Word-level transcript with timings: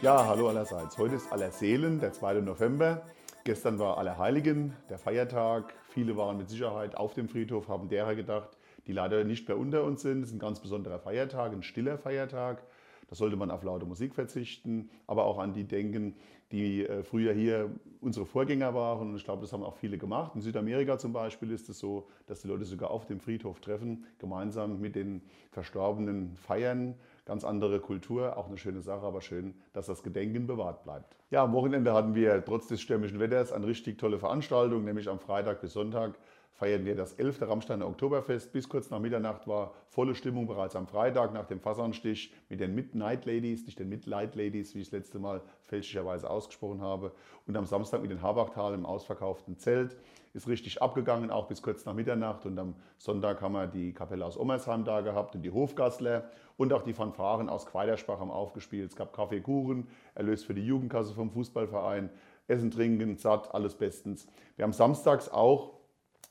Ja, 0.00 0.28
hallo 0.28 0.48
allerseits. 0.48 0.96
Heute 0.96 1.16
ist 1.16 1.32
Allerseelen, 1.32 1.98
der 1.98 2.12
2. 2.12 2.34
November. 2.34 3.02
Gestern 3.42 3.80
war 3.80 3.98
Allerheiligen, 3.98 4.72
der 4.88 4.96
Feiertag. 4.96 5.74
Viele 5.88 6.16
waren 6.16 6.38
mit 6.38 6.48
Sicherheit 6.48 6.96
auf 6.96 7.14
dem 7.14 7.28
Friedhof, 7.28 7.66
haben 7.66 7.88
derer 7.88 8.14
gedacht, 8.14 8.50
die 8.86 8.92
leider 8.92 9.24
nicht 9.24 9.48
mehr 9.48 9.58
unter 9.58 9.82
uns 9.82 10.02
sind. 10.02 10.22
Es 10.22 10.28
ist 10.28 10.36
ein 10.36 10.38
ganz 10.38 10.60
besonderer 10.60 11.00
Feiertag, 11.00 11.52
ein 11.52 11.64
stiller 11.64 11.98
Feiertag. 11.98 12.62
Da 13.08 13.16
sollte 13.16 13.34
man 13.34 13.50
auf 13.50 13.64
laute 13.64 13.86
Musik 13.86 14.14
verzichten, 14.14 14.88
aber 15.08 15.24
auch 15.24 15.38
an 15.38 15.52
die 15.52 15.64
denken, 15.64 16.14
die 16.52 16.86
äh, 16.86 17.02
früher 17.02 17.32
hier 17.32 17.70
unsere 18.00 18.24
Vorgänger 18.24 18.74
waren. 18.74 19.10
Und 19.10 19.16
ich 19.16 19.24
glaube, 19.24 19.42
das 19.42 19.52
haben 19.52 19.64
auch 19.64 19.76
viele 19.76 19.98
gemacht. 19.98 20.32
In 20.36 20.42
Südamerika 20.42 20.96
zum 20.98 21.12
Beispiel 21.12 21.50
ist 21.50 21.68
es 21.68 21.78
so, 21.78 22.06
dass 22.26 22.40
die 22.42 22.48
Leute 22.48 22.64
sogar 22.64 22.90
auf 22.90 23.06
dem 23.06 23.18
Friedhof 23.18 23.60
treffen, 23.60 24.04
gemeinsam 24.18 24.80
mit 24.80 24.94
den 24.94 25.22
Verstorbenen 25.50 26.36
feiern. 26.36 26.94
Ganz 27.28 27.44
andere 27.44 27.78
Kultur, 27.78 28.38
auch 28.38 28.46
eine 28.46 28.56
schöne 28.56 28.80
Sache, 28.80 29.04
aber 29.04 29.20
schön, 29.20 29.54
dass 29.74 29.84
das 29.84 30.02
Gedenken 30.02 30.46
bewahrt 30.46 30.82
bleibt. 30.82 31.14
Ja, 31.30 31.44
am 31.44 31.52
Wochenende 31.52 31.92
hatten 31.92 32.14
wir 32.14 32.42
trotz 32.42 32.68
des 32.68 32.80
stürmischen 32.80 33.20
Wetters 33.20 33.52
eine 33.52 33.66
richtig 33.66 33.98
tolle 33.98 34.18
Veranstaltung, 34.18 34.82
nämlich 34.82 35.10
am 35.10 35.18
Freitag 35.18 35.60
bis 35.60 35.74
Sonntag 35.74 36.14
feierten 36.58 36.86
wir 36.86 36.96
das 36.96 37.12
11. 37.12 37.42
Rammsteiner 37.42 37.86
Oktoberfest. 37.86 38.52
Bis 38.52 38.68
kurz 38.68 38.90
nach 38.90 38.98
Mitternacht 38.98 39.46
war 39.46 39.74
volle 39.90 40.14
Stimmung 40.14 40.46
bereits 40.46 40.74
am 40.74 40.86
Freitag 40.86 41.32
nach 41.34 41.44
dem 41.44 41.60
Fassanstich 41.60 42.32
mit 42.48 42.60
den 42.60 42.74
Midnight 42.74 43.26
Ladies, 43.26 43.66
nicht 43.66 43.78
den 43.78 43.90
Midlight 43.90 44.34
Ladies, 44.34 44.74
wie 44.74 44.80
ich 44.80 44.88
das 44.88 44.98
letzte 44.98 45.18
Mal 45.18 45.42
fälschlicherweise 45.62 46.28
ausgesprochen 46.28 46.80
habe. 46.80 47.12
Und 47.46 47.56
am 47.56 47.66
Samstag 47.66 48.02
mit 48.02 48.10
den 48.10 48.22
Habachtal 48.22 48.74
im 48.74 48.86
ausverkauften 48.86 49.56
Zelt 49.58 49.96
ist 50.38 50.48
richtig 50.48 50.80
abgegangen, 50.80 51.30
auch 51.30 51.48
bis 51.48 51.62
kurz 51.62 51.84
nach 51.84 51.94
Mitternacht. 51.94 52.46
Und 52.46 52.58
am 52.58 52.74
Sonntag 52.96 53.42
haben 53.42 53.52
wir 53.52 53.66
die 53.66 53.92
Kapelle 53.92 54.24
aus 54.24 54.38
Ommersheim 54.38 54.84
da 54.84 55.00
gehabt 55.00 55.34
und 55.34 55.42
die 55.42 55.50
Hofgassler 55.50 56.30
und 56.56 56.72
auch 56.72 56.82
die 56.82 56.94
Fanfaren 56.94 57.48
aus 57.48 57.66
Quaiderspach 57.66 58.20
haben 58.20 58.30
aufgespielt. 58.30 58.90
Es 58.90 58.96
gab 58.96 59.12
Kaffee, 59.12 59.40
Kuchen, 59.40 59.88
Erlös 60.14 60.44
für 60.44 60.54
die 60.54 60.64
Jugendkasse 60.64 61.12
vom 61.12 61.30
Fußballverein, 61.30 62.08
Essen, 62.46 62.70
Trinken, 62.70 63.16
satt, 63.16 63.52
alles 63.52 63.74
bestens. 63.74 64.26
Wir 64.56 64.62
haben 64.62 64.72
samstags 64.72 65.28
auch 65.28 65.74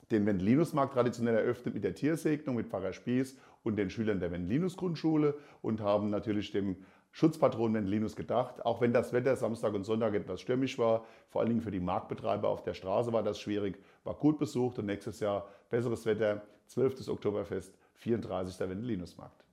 den 0.10 0.26
Wendelinus-Markt 0.26 0.94
traditionell 0.94 1.36
eröffnet 1.36 1.74
mit 1.74 1.84
der 1.84 1.94
Tiersegnung, 1.94 2.56
mit 2.56 2.68
Pfarrer 2.68 2.94
Spieß 2.94 3.38
und 3.64 3.76
den 3.76 3.90
Schülern 3.90 4.22
der 4.22 4.32
Wendelinus-Grundschule 4.32 5.36
und 5.62 5.82
haben 5.82 6.10
natürlich 6.10 6.52
dem 6.52 6.78
Schutzpatron 7.18 7.74
Wendelinus 7.74 8.16
gedacht. 8.16 8.64
Auch 8.64 8.80
wenn 8.80 8.94
das 8.94 9.12
Wetter 9.12 9.36
Samstag 9.36 9.74
und 9.74 9.86
Sonntag 9.86 10.14
etwas 10.14 10.40
stürmisch 10.40 10.78
war, 10.78 11.04
vor 11.30 11.42
allen 11.42 11.50
Dingen 11.50 11.62
für 11.62 11.72
die 11.72 11.80
Marktbetreiber 11.80 12.48
auf 12.48 12.62
der 12.62 12.76
Straße 12.76 13.12
war 13.12 13.24
das 13.24 13.40
schwierig, 13.40 13.80
war 14.04 14.14
gut 14.14 14.38
besucht 14.38 14.78
und 14.78 14.86
nächstes 14.86 15.20
Jahr 15.20 15.48
besseres 15.72 16.06
Wetter, 16.06 16.44
12. 16.68 17.08
Oktoberfest, 17.08 17.74
34. 17.96 18.60
Wendelinus-Markt. 18.70 19.47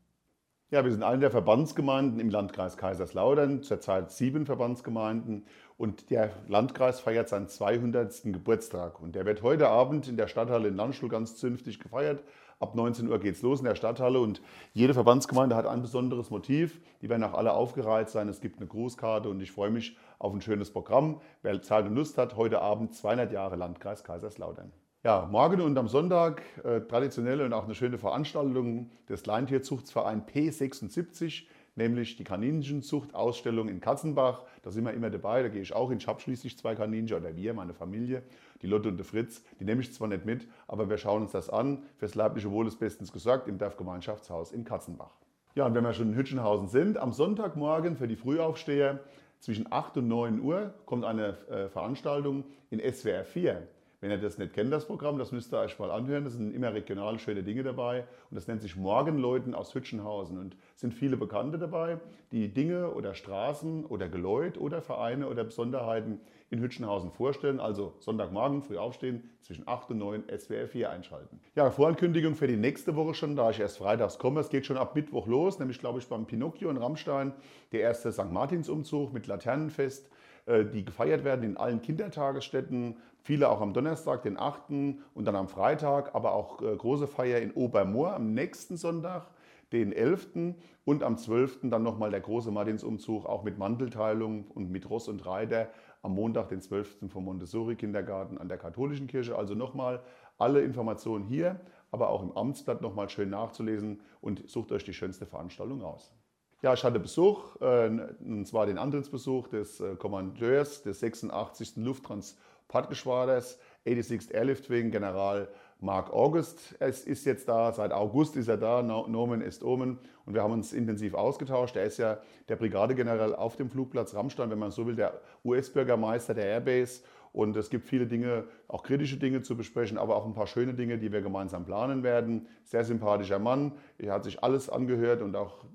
Ja, 0.71 0.83
wir 0.83 0.91
sind 0.91 1.03
eine 1.03 1.21
der 1.21 1.31
Verbandsgemeinden 1.31 2.19
im 2.19 2.31
Landkreis 2.31 2.79
Kaiserslautern, 2.79 3.63
zurzeit 3.63 4.11
sieben 4.11 4.47
Verbandsgemeinden. 4.47 5.45
Und 5.77 6.11
der 6.11 6.31
Landkreis 6.49 7.01
feiert 7.01 7.29
seinen 7.29 7.49
200. 7.49 8.23
Geburtstag. 8.25 8.99
Und 8.99 9.15
der 9.15 9.27
wird 9.27 9.43
heute 9.43 9.69
Abend 9.69 10.09
in 10.09 10.17
der 10.17 10.27
Stadthalle 10.27 10.69
in 10.69 10.77
Landstuhl 10.77 11.11
ganz 11.11 11.37
zünftig 11.37 11.81
gefeiert. 11.81 12.25
Ab 12.61 12.75
19 12.75 13.09
Uhr 13.09 13.21
geht 13.21 13.35
es 13.35 13.43
los 13.43 13.59
in 13.59 13.67
der 13.67 13.75
Stadthalle 13.75 14.21
und 14.21 14.41
jede 14.73 14.95
Verbandsgemeinde 14.95 15.55
hat 15.55 15.67
ein 15.67 15.83
besonderes 15.83 16.31
Motiv. 16.31 16.81
Die 17.03 17.11
werden 17.11 17.25
auch 17.25 17.35
alle 17.35 17.53
aufgereiht 17.53 18.09
sein. 18.09 18.29
Es 18.29 18.41
gibt 18.41 18.59
eine 18.59 18.67
Grußkarte 18.67 19.29
und 19.29 19.41
ich 19.43 19.53
freue 19.53 19.71
mich 19.71 19.99
auf 20.19 20.33
ein 20.33 20.41
schönes 20.41 20.73
Programm. 20.73 21.21
Wer 21.43 21.61
Zeit 21.61 21.85
und 21.85 21.95
Lust 21.95 22.17
hat, 22.17 22.37
heute 22.37 22.63
Abend 22.63 22.95
200 22.95 23.31
Jahre 23.33 23.57
Landkreis 23.57 24.03
Kaiserslautern. 24.03 24.73
Ja, 25.05 25.29
morgen 25.31 25.61
und 25.61 25.77
am 25.77 25.87
Sonntag 25.87 26.41
äh, 26.65 26.81
traditionelle 26.81 27.45
und 27.45 27.53
auch 27.53 27.65
eine 27.65 27.75
schöne 27.75 27.99
Veranstaltung 27.99 28.91
des 29.07 29.27
Leintierzuchtsverein 29.27 30.25
P76 30.25 31.45
nämlich 31.77 32.17
die 32.17 32.25
Kaninchenzuchtausstellung 32.25 33.69
in 33.69 33.83
Katzenbach. 33.83 34.45
Da 34.63 34.71
sind 34.71 34.85
wir 34.85 34.95
immer 34.95 35.11
dabei, 35.11 35.43
da 35.43 35.49
gehe 35.49 35.61
ich 35.61 35.75
auch 35.75 35.91
hin. 35.91 35.99
Ich 35.99 36.07
habe 36.07 36.21
schließlich 36.21 36.57
zwei 36.57 36.75
Kaninchen 36.75 37.19
oder 37.19 37.37
wir, 37.37 37.53
meine 37.53 37.75
Familie, 37.75 38.23
die 38.63 38.67
Lotte 38.67 38.89
und 38.89 38.97
der 38.97 39.05
Fritz. 39.05 39.43
Die 39.61 39.65
nehme 39.65 39.83
ich 39.83 39.93
zwar 39.93 40.09
nicht 40.09 40.25
mit, 40.25 40.49
aber 40.69 40.89
wir 40.89 40.97
schauen 40.97 41.21
uns 41.21 41.33
das 41.33 41.51
an. 41.51 41.83
Fürs 41.99 42.15
leibliche 42.15 42.51
Wohl 42.51 42.67
ist 42.67 42.79
bestens 42.79 43.13
gesorgt 43.13 43.47
im 43.47 43.59
DAF-Gemeinschaftshaus 43.59 44.53
in 44.53 44.65
Katzenbach. 44.65 45.19
Ja, 45.55 45.67
und 45.67 45.75
wenn 45.75 45.85
wir 45.85 45.93
schon 45.93 46.13
in 46.13 46.17
Hütchenhausen 46.17 46.69
sind, 46.69 46.97
am 46.97 47.13
Sonntagmorgen 47.13 47.99
für 47.99 48.09
die 48.09 48.17
Frühaufsteher 48.17 49.01
zwischen 49.41 49.71
8 49.71 49.99
und 49.99 50.09
9 50.09 50.41
Uhr 50.41 50.73
kommt 50.87 51.05
eine 51.05 51.37
äh, 51.49 51.69
Veranstaltung 51.69 52.45
in 52.71 52.81
SWR 52.81 53.27
4. 53.27 53.69
Wenn 54.05 54.11
ihr 54.11 54.19
das 54.19 54.37
nicht 54.37 54.53
kennt, 54.53 54.71
das 54.71 54.85
Programm, 54.85 55.17
das 55.19 55.33
müsst 55.33 55.55
ihr 55.55 55.61
euch 55.61 55.79
mal 55.79 55.91
anhören. 55.91 56.25
Das 56.25 56.35
sind 56.35 56.55
immer 56.55 56.75
regional 56.75 57.19
schöne 57.19 57.43
Dinge 57.43 57.63
dabei. 57.63 58.01
Und 58.29 58.35
das 58.35 58.47
nennt 58.47 58.61
sich 58.61 58.77
Morgenläuten 58.77 59.55
aus 59.55 59.75
Hütchenhausen. 59.75 60.37
Und 60.37 60.59
es 60.75 60.83
sind 60.83 60.93
viele 60.93 61.17
Bekannte 61.17 61.59
dabei, 61.59 61.97
die 62.31 62.53
Dinge 62.53 62.91
oder 62.91 63.15
Straßen 63.15 63.87
oder 63.87 64.11
Geläut 64.11 64.59
oder 64.59 64.83
Vereine 64.83 65.27
oder 65.27 65.43
Besonderheiten 65.43 66.21
in 66.51 66.61
Hütchenhausen 66.61 67.13
vorstellen. 67.13 67.61
Also 67.61 67.95
Sonntagmorgen 67.99 68.61
früh 68.61 68.77
aufstehen, 68.77 69.31
zwischen 69.41 69.67
8 69.67 69.93
und 69.93 69.99
9 70.01 70.25
SWR 70.37 70.69
4 70.69 70.91
einschalten. 70.91 71.41
Ja, 71.55 71.71
Vorankündigung 71.71 72.35
für 72.35 72.47
die 72.47 72.59
nächste 72.59 72.97
Woche 72.97 73.15
schon, 73.15 73.37
da 73.37 73.49
ich 73.49 73.61
erst 73.61 73.79
freitags 73.79 74.19
komme. 74.19 74.41
Es 74.41 74.51
geht 74.51 74.67
schon 74.67 74.77
ab 74.77 74.95
Mittwoch 74.95 75.27
los, 75.27 75.59
nämlich 75.59 75.79
glaube 75.79 76.01
ich 76.01 76.07
beim 76.09 76.27
Pinocchio 76.27 76.69
in 76.69 76.77
Rammstein. 76.77 77.33
Der 77.73 77.81
erste 77.81 78.13
St. 78.13 78.31
Martinsumzug 78.31 79.15
mit 79.15 79.27
Laternenfest 79.27 80.11
die 80.47 80.85
gefeiert 80.85 81.25
werden 81.25 81.43
in 81.43 81.57
allen 81.57 81.81
Kindertagesstätten, 81.81 82.97
viele 83.23 83.49
auch 83.49 83.61
am 83.61 83.73
Donnerstag, 83.73 84.23
den 84.23 84.39
8. 84.39 84.71
und 85.15 85.25
dann 85.25 85.37
am 85.37 85.49
Freitag, 85.49 86.15
aber 86.15 86.35
auch 86.35 86.61
äh, 86.61 86.77
große 86.77 87.07
Feier 87.07 87.41
in 87.41 87.53
Obermoor 87.53 88.15
am 88.15 88.35
nächsten 88.35 88.77
Sonntag, 88.77 89.27
den 89.73 89.93
11. 89.93 90.55
und 90.85 91.03
am 91.03 91.17
12. 91.17 91.61
dann 91.65 91.83
nochmal 91.83 92.11
der 92.11 92.21
große 92.21 92.51
Martinsumzug, 92.51 93.27
auch 93.27 93.43
mit 93.43 93.59
Mantelteilung 93.59 94.45
und 94.49 94.71
mit 94.71 94.89
Ross 94.89 95.09
und 95.09 95.25
Reiter 95.25 95.71
am 96.03 96.15
Montag, 96.15 96.51
den 96.51 96.61
12. 96.61 97.11
vom 97.11 97.25
Montessori-Kindergarten 97.25 98.37
an 98.37 98.49
der 98.49 98.59
katholischen 98.59 99.07
Kirche. 99.07 99.37
Also 99.37 99.55
nochmal 99.55 100.03
alle 100.37 100.61
Informationen 100.61 101.25
hier, 101.25 101.59
aber 101.91 102.11
auch 102.11 102.23
im 102.23 102.37
Amtsblatt 102.37 102.83
nochmal 102.83 103.09
schön 103.09 103.31
nachzulesen 103.31 104.01
und 104.21 104.49
sucht 104.49 104.71
euch 104.73 104.85
die 104.85 104.95
schönste 104.95 105.25
Veranstaltung 105.25 105.83
aus. 105.83 106.15
Ja, 106.65 106.73
ich 106.73 106.83
hatte 106.83 106.99
Besuch, 106.99 107.61
äh, 107.61 107.91
und 108.25 108.47
zwar 108.47 108.65
den 108.65 108.79
Antrittsbesuch 108.79 109.49
des 109.49 109.81
äh, 109.81 109.97
Kommandeurs 109.97 110.83
des 110.83 110.99
86. 111.01 111.77
Lufttransportgeschwaders 111.77 113.59
86th 113.85 114.33
Airlift 114.33 114.71
Wing, 114.71 114.91
General 114.91 115.47
Mark 115.81 116.11
August. 116.15 116.75
Es 116.79 117.05
ist 117.05 117.27
jetzt 117.27 117.51
da, 117.51 117.71
seit 117.71 117.93
August 117.93 118.37
ist 118.37 118.49
er 118.49 118.57
da, 118.57 118.81
Nomen 118.81 119.43
ist 119.43 119.63
Omen 119.63 119.99
und 120.25 120.33
wir 120.33 120.43
haben 120.43 120.55
uns 120.55 120.73
intensiv 120.73 121.13
ausgetauscht. 121.13 121.77
Er 121.77 121.85
ist 121.85 121.99
ja 121.99 122.17
der 122.49 122.57
Brigadegeneral 122.57 123.35
auf 123.35 123.57
dem 123.57 123.69
Flugplatz 123.69 124.15
Rammstein, 124.15 124.49
wenn 124.49 124.59
man 124.59 124.71
so 124.71 124.87
will, 124.87 124.97
der 124.97 125.21
US-Bürgermeister 125.45 126.33
der 126.33 126.47
Airbase 126.47 127.03
und 127.35 127.55
es 127.59 127.69
gibt 127.69 127.85
viele 127.85 128.07
Dinge, 128.07 128.45
auch 128.69 128.85
kritische 128.85 129.19
Dinge 129.19 129.43
zu 129.43 129.55
besprechen, 129.55 129.99
aber 129.99 130.17
auch 130.17 130.25
ein 130.25 130.33
paar 130.33 130.47
schöne 130.47 130.73
Dinge, 130.73 130.97
die 130.97 131.13
wir 131.13 131.21
gemeinsam 131.21 131.67
planen 131.67 132.03
werden. 132.03 132.49
Sehr 132.65 132.85
sympathischer 132.85 133.39
Mann. 133.39 133.73
Er 133.99 134.15
hat 134.15 134.25
sich 134.25 134.43
alles 134.43 134.71
angehört 134.71 135.21
und 135.21 135.37
auch 135.37 135.67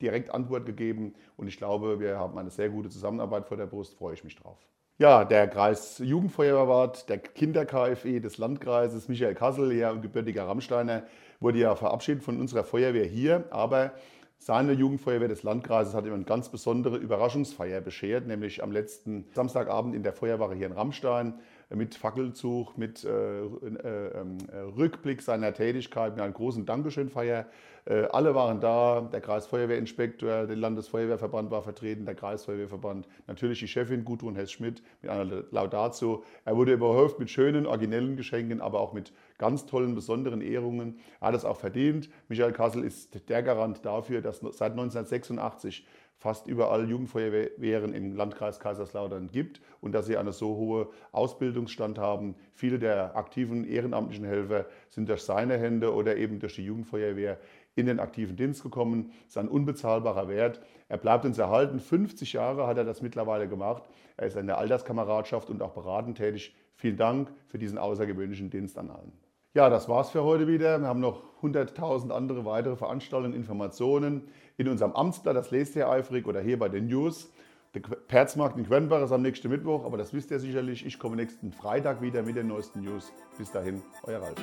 direkt 0.00 0.30
Antwort 0.32 0.66
gegeben. 0.66 1.14
Und 1.36 1.48
ich 1.48 1.56
glaube, 1.56 2.00
wir 2.00 2.18
haben 2.18 2.38
eine 2.38 2.50
sehr 2.50 2.68
gute 2.68 2.88
Zusammenarbeit 2.88 3.46
vor 3.46 3.56
der 3.56 3.66
Brust, 3.66 3.94
freue 3.94 4.14
ich 4.14 4.24
mich 4.24 4.36
drauf. 4.36 4.58
Ja, 5.00 5.24
der 5.24 5.46
Kreis 5.46 5.98
Jugendfeuerwart, 5.98 7.08
der 7.08 7.18
Kinder-KfE 7.18 8.20
des 8.20 8.38
Landkreises, 8.38 9.08
Michael 9.08 9.34
Kassel, 9.34 9.84
und 9.92 10.02
gebürtiger 10.02 10.48
Rammsteiner, 10.48 11.04
wurde 11.38 11.58
ja 11.58 11.76
verabschiedet 11.76 12.24
von 12.24 12.40
unserer 12.40 12.64
Feuerwehr 12.64 13.04
hier, 13.04 13.44
aber 13.50 13.92
seine 14.38 14.72
Jugendfeuerwehr 14.72 15.28
des 15.28 15.42
Landkreises 15.42 15.94
hat 15.94 16.04
ihm 16.04 16.14
eine 16.14 16.24
ganz 16.24 16.48
besondere 16.48 16.96
Überraschungsfeier 16.96 17.80
beschert, 17.80 18.26
nämlich 18.26 18.62
am 18.62 18.72
letzten 18.72 19.26
Samstagabend 19.34 19.94
in 19.94 20.02
der 20.02 20.12
Feuerwache 20.12 20.54
hier 20.54 20.66
in 20.66 20.72
Rammstein 20.72 21.34
mit 21.70 21.94
Fackelzug, 21.94 22.78
mit 22.78 23.04
äh, 23.04 23.40
äh, 23.40 23.44
ähm, 23.44 24.38
äh, 24.50 24.58
Rückblick 24.58 25.20
seiner 25.20 25.52
Tätigkeit, 25.52 26.14
mit 26.14 26.22
einer 26.22 26.32
großen 26.32 26.64
Dankeschönfeier. 26.64 27.46
Äh, 27.84 28.04
alle 28.10 28.34
waren 28.34 28.60
da, 28.60 29.02
der 29.12 29.20
Kreisfeuerwehrinspektor, 29.20 30.46
der 30.46 30.56
Landesfeuerwehrverband 30.56 31.50
war 31.50 31.62
vertreten, 31.62 32.06
der 32.06 32.14
Kreisfeuerwehrverband, 32.14 33.06
natürlich 33.26 33.58
die 33.58 33.68
Chefin 33.68 34.04
Gudrun 34.04 34.34
Hess-Schmidt 34.34 34.82
mit 35.02 35.10
einer 35.10 35.44
Laudatio. 35.50 36.22
Er 36.46 36.56
wurde 36.56 36.72
überhäuft 36.72 37.18
mit 37.18 37.30
schönen, 37.30 37.66
originellen 37.66 38.16
Geschenken, 38.16 38.62
aber 38.62 38.80
auch 38.80 38.94
mit 38.94 39.12
ganz 39.36 39.66
tollen, 39.66 39.94
besonderen 39.94 40.40
Ehrungen. 40.40 40.98
Er 41.20 41.28
hat 41.28 41.34
es 41.34 41.44
auch 41.44 41.56
verdient. 41.56 42.08
Michael 42.28 42.52
Kassel 42.52 42.82
ist 42.82 43.28
der 43.28 43.42
Garant 43.42 43.84
dafür, 43.84 44.22
dass 44.22 44.40
seit 44.40 44.72
1986 44.72 45.86
fast 46.18 46.48
überall 46.48 46.88
Jugendfeuerwehren 46.90 47.94
im 47.94 48.16
Landkreis 48.16 48.58
Kaiserslautern 48.58 49.30
gibt 49.30 49.60
und 49.80 49.92
dass 49.92 50.06
sie 50.06 50.16
eine 50.16 50.32
so 50.32 50.56
hohe 50.56 50.88
Ausbildungsstand 51.12 51.98
haben. 51.98 52.34
Viele 52.52 52.78
der 52.80 53.16
aktiven 53.16 53.64
ehrenamtlichen 53.64 54.26
Helfer 54.26 54.66
sind 54.90 55.08
durch 55.08 55.22
seine 55.22 55.56
Hände 55.56 55.94
oder 55.94 56.16
eben 56.16 56.40
durch 56.40 56.56
die 56.56 56.64
Jugendfeuerwehr 56.64 57.38
in 57.76 57.86
den 57.86 58.00
aktiven 58.00 58.36
Dienst 58.36 58.64
gekommen. 58.64 59.12
Das 59.26 59.28
ist 59.28 59.38
ein 59.38 59.48
unbezahlbarer 59.48 60.28
Wert. 60.28 60.60
Er 60.88 60.98
bleibt 60.98 61.24
uns 61.24 61.38
erhalten. 61.38 61.78
50 61.78 62.32
Jahre 62.32 62.66
hat 62.66 62.76
er 62.76 62.84
das 62.84 63.00
mittlerweile 63.00 63.48
gemacht. 63.48 63.84
Er 64.16 64.26
ist 64.26 64.36
in 64.36 64.48
der 64.48 64.58
Alterskameradschaft 64.58 65.48
und 65.48 65.62
auch 65.62 65.72
beratend 65.72 66.18
tätig. 66.18 66.56
Vielen 66.74 66.96
Dank 66.96 67.32
für 67.46 67.58
diesen 67.58 67.78
außergewöhnlichen 67.78 68.50
Dienst 68.50 68.76
an 68.76 68.90
allen. 68.90 69.27
Ja, 69.58 69.68
das 69.68 69.88
war's 69.88 70.10
für 70.10 70.22
heute 70.22 70.46
wieder. 70.46 70.80
Wir 70.80 70.86
haben 70.86 71.00
noch 71.00 71.20
100.000 71.42 72.12
andere 72.12 72.44
weitere 72.44 72.76
Veranstaltungen, 72.76 73.34
Informationen 73.34 74.28
in 74.56 74.68
unserem 74.68 74.92
Amtsblatt. 74.92 75.34
Das 75.34 75.50
lest 75.50 75.74
ihr 75.74 75.88
eifrig 75.88 76.28
oder 76.28 76.40
hier 76.40 76.60
bei 76.60 76.68
den 76.68 76.86
News. 76.86 77.32
Der 77.74 77.80
Perzmarkt 77.80 78.56
in 78.56 78.64
Quernbach 78.64 79.02
ist 79.02 79.10
am 79.10 79.22
nächsten 79.22 79.48
Mittwoch, 79.48 79.84
aber 79.84 79.96
das 79.96 80.14
wisst 80.14 80.30
ihr 80.30 80.38
sicherlich. 80.38 80.86
Ich 80.86 81.00
komme 81.00 81.16
nächsten 81.16 81.50
Freitag 81.50 82.00
wieder 82.00 82.22
mit 82.22 82.36
den 82.36 82.46
neuesten 82.46 82.82
News. 82.82 83.12
Bis 83.36 83.50
dahin, 83.50 83.82
euer 84.04 84.22
Ralf. 84.22 84.36